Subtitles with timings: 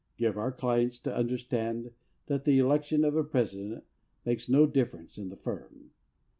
[0.17, 1.91] 'Give our clients to understand
[2.25, 3.83] that the election of a President
[4.25, 5.91] makes no difference in the firm.